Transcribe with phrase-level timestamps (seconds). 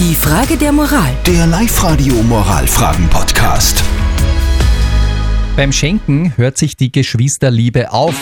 [0.00, 1.10] Die Frage der Moral.
[1.26, 3.82] Der Live-Radio Moralfragen-Podcast.
[5.56, 8.14] Beim Schenken hört sich die Geschwisterliebe auf.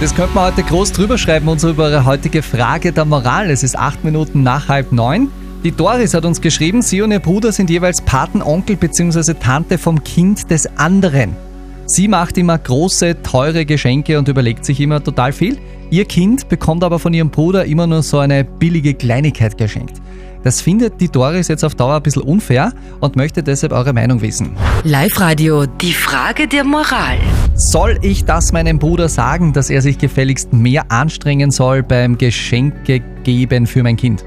[0.00, 3.50] Das könnte man heute groß drüber schreiben, unsere heutige Frage der Moral.
[3.50, 5.28] Es ist acht Minuten nach halb neun.
[5.64, 9.34] Die Doris hat uns geschrieben, sie und ihr Bruder sind jeweils Patenonkel bzw.
[9.34, 11.34] Tante vom Kind des anderen.
[11.84, 15.58] Sie macht immer große, teure Geschenke und überlegt sich immer total viel.
[15.90, 20.00] Ihr Kind bekommt aber von ihrem Bruder immer nur so eine billige Kleinigkeit geschenkt.
[20.48, 24.22] Das findet die Doris jetzt auf Dauer ein bisschen unfair und möchte deshalb eure Meinung
[24.22, 24.56] wissen.
[24.82, 25.66] Live-Radio.
[25.66, 27.18] Die Frage der Moral.
[27.54, 33.02] Soll ich das meinem Bruder sagen, dass er sich gefälligst mehr anstrengen soll beim Geschenke
[33.24, 34.24] geben für mein Kind?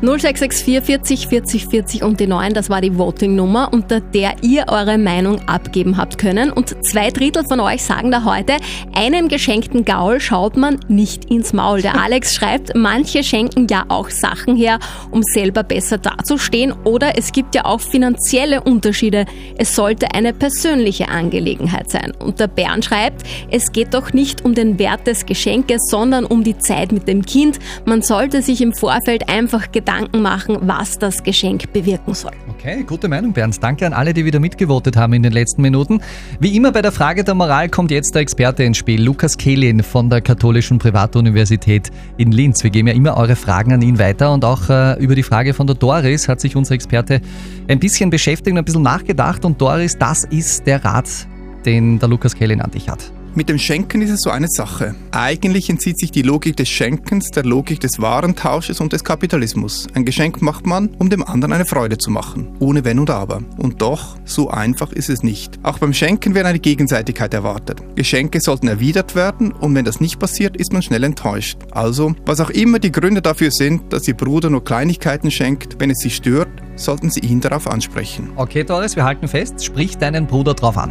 [0.00, 4.96] 0664 40 40 40 und die 9, das war die Voting-Nummer, unter der ihr eure
[4.96, 6.52] Meinung abgeben habt können.
[6.52, 8.58] Und zwei Drittel von euch sagen da heute,
[8.94, 11.82] einen geschenkten Gaul schaut man nicht ins Maul.
[11.82, 14.78] Der Alex schreibt, manche schenken ja auch Sachen her,
[15.10, 16.72] um selber besser dazustehen.
[16.84, 19.24] Oder es gibt ja auch finanzielle Unterschiede.
[19.56, 22.12] Es sollte eine persönliche Angelegenheit sein.
[22.20, 26.44] Und der Bernd schreibt, es geht doch nicht um den Wert des Geschenkes, sondern um
[26.44, 27.58] die Zeit mit dem Kind.
[27.84, 32.32] Man sollte sich im Vorfeld einfach Gedanken Gedanken machen, was das Geschenk bewirken soll.
[32.50, 33.62] Okay, gute Meinung, Bernd.
[33.62, 36.02] Danke an alle, die wieder mitgevotet haben in den letzten Minuten.
[36.40, 39.82] Wie immer bei der Frage der Moral kommt jetzt der Experte ins Spiel, Lukas Kehlin
[39.82, 42.62] von der Katholischen Privatuniversität in Linz.
[42.62, 45.54] Wir geben ja immer eure Fragen an ihn weiter und auch äh, über die Frage
[45.54, 47.22] von der Doris hat sich unser Experte
[47.66, 49.46] ein bisschen beschäftigt und ein bisschen nachgedacht.
[49.46, 51.08] Und Doris, das ist der Rat,
[51.64, 53.10] den der Lukas Kehlin an dich hat.
[53.38, 54.96] Mit dem Schenken ist es so eine Sache.
[55.12, 59.86] Eigentlich entzieht sich die Logik des Schenkens der Logik des Warentausches und des Kapitalismus.
[59.94, 63.40] Ein Geschenk macht man, um dem anderen eine Freude zu machen, ohne Wenn und Aber.
[63.56, 65.56] Und doch, so einfach ist es nicht.
[65.62, 67.80] Auch beim Schenken wird eine Gegenseitigkeit erwartet.
[67.94, 71.58] Geschenke sollten erwidert werden und wenn das nicht passiert, ist man schnell enttäuscht.
[71.70, 75.90] Also, was auch immer die Gründe dafür sind, dass Ihr Bruder nur Kleinigkeiten schenkt, wenn
[75.90, 78.30] es Sie stört, sollten Sie ihn darauf ansprechen.
[78.34, 80.90] Okay, Doris, wir halten fest, sprich deinen Bruder drauf an.